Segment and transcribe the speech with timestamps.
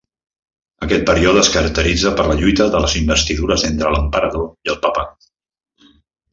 [0.85, 5.09] Aquest període es caracteritza per la lluita de les investidures entre l'Emperador i el Papa.